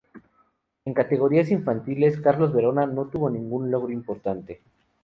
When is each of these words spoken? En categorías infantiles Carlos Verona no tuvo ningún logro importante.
En 0.83 0.95
categorías 0.95 1.51
infantiles 1.51 2.19
Carlos 2.19 2.51
Verona 2.51 2.87
no 2.87 3.05
tuvo 3.05 3.29
ningún 3.29 3.69
logro 3.69 3.91
importante. 3.93 4.59